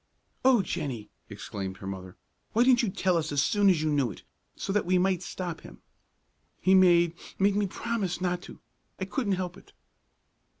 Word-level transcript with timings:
"O 0.43 0.63
Jennie!" 0.63 1.09
exclaimed 1.29 1.77
her 1.77 1.85
mother, 1.85 2.17
"why 2.53 2.63
didn't 2.63 2.81
you 2.81 2.89
tell 2.89 3.17
us 3.17 3.31
as 3.31 3.39
soon 3.43 3.69
as 3.69 3.83
you 3.83 3.91
knew 3.91 4.09
it, 4.09 4.23
so 4.55 4.73
that 4.73 4.87
we 4.87 4.97
might 4.97 5.21
stop 5.21 5.61
him?" 5.61 5.79
"He 6.59 6.73
made 6.73 7.13
made 7.37 7.55
me 7.55 7.67
promise 7.67 8.19
not 8.19 8.41
to! 8.41 8.59
I 8.99 9.05
couldn't 9.05 9.33
help 9.33 9.57
it." 9.57 9.73